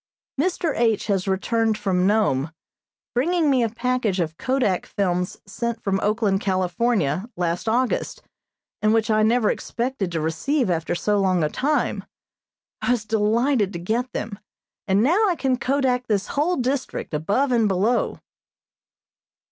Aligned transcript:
Mr. 0.39 0.73
H. 0.75 1.05
has 1.05 1.27
returned 1.27 1.77
from 1.77 2.07
Nome, 2.07 2.51
bringing 3.13 3.51
me 3.51 3.61
a 3.61 3.69
package 3.69 4.19
of 4.19 4.35
kodak 4.35 4.87
films 4.87 5.39
sent 5.45 5.79
from 5.83 5.99
Oakland, 5.99 6.41
Cal., 6.41 6.67
last 7.37 7.69
August, 7.69 8.23
and 8.81 8.95
which 8.95 9.11
I 9.11 9.21
never 9.21 9.51
expected 9.51 10.11
to 10.11 10.19
receive 10.19 10.71
after 10.71 10.95
so 10.95 11.19
long 11.19 11.43
a 11.43 11.49
time. 11.49 12.03
I 12.81 12.89
was 12.89 13.05
delighted 13.05 13.71
to 13.73 13.79
get 13.79 14.11
them, 14.11 14.39
and 14.87 15.03
now 15.03 15.27
I 15.29 15.35
can 15.35 15.55
kodak 15.59 16.07
this 16.07 16.29
whole 16.29 16.55
district, 16.55 17.13
above 17.13 17.51
and 17.51 17.67
below. 17.67 18.17